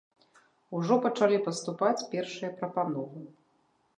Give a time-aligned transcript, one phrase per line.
[0.77, 3.23] Ужо пачалі паступаць першыя прапановы.